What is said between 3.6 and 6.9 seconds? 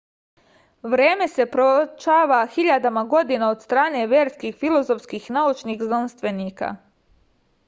strane verskih filozofskih i naučnih znanstvenika